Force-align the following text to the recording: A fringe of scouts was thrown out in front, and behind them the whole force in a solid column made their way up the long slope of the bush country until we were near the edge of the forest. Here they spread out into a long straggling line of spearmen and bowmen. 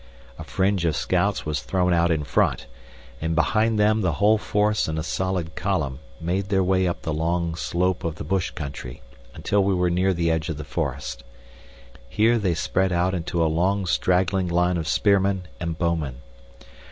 A 0.39 0.43
fringe 0.43 0.83
of 0.85 0.95
scouts 0.95 1.45
was 1.45 1.61
thrown 1.61 1.93
out 1.93 2.09
in 2.09 2.23
front, 2.23 2.65
and 3.21 3.35
behind 3.35 3.77
them 3.77 4.01
the 4.01 4.13
whole 4.13 4.39
force 4.39 4.87
in 4.87 4.97
a 4.97 5.03
solid 5.03 5.53
column 5.55 5.99
made 6.19 6.49
their 6.49 6.63
way 6.63 6.87
up 6.87 7.03
the 7.03 7.13
long 7.13 7.53
slope 7.53 8.03
of 8.03 8.15
the 8.15 8.23
bush 8.23 8.49
country 8.49 9.03
until 9.35 9.63
we 9.63 9.75
were 9.75 9.91
near 9.91 10.11
the 10.11 10.31
edge 10.31 10.49
of 10.49 10.57
the 10.57 10.63
forest. 10.63 11.23
Here 12.09 12.39
they 12.39 12.55
spread 12.55 12.91
out 12.91 13.13
into 13.13 13.45
a 13.45 13.45
long 13.45 13.85
straggling 13.85 14.47
line 14.47 14.77
of 14.77 14.87
spearmen 14.87 15.43
and 15.59 15.77
bowmen. 15.77 16.15